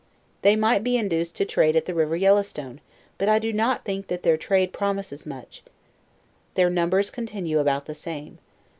[0.41, 2.81] They might be induced to trade at the river Yellow Stone;
[3.19, 5.61] but I do not think that their trade promises mush.
[6.55, 8.39] Their numbers continue about the same.